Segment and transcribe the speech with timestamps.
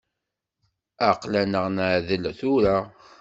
[1.09, 2.77] Aql-aneɣ neɛdel tura.